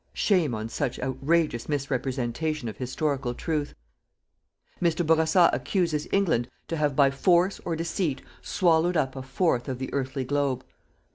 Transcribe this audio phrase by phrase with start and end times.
[0.15, 3.75] Shame on such outrageous misrepresentation of historical truth.
[4.81, 5.05] Mr.
[5.05, 9.93] Bourassa accuses England to have by force or deceit swallowed up a fourth of the
[9.93, 10.65] earthly globe.